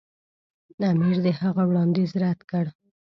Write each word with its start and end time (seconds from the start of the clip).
امیر 0.91 1.17
د 1.25 1.27
هغه 1.39 1.63
وړاندیز 1.69 2.11
رد 2.23 2.39
کړ. 2.49 2.65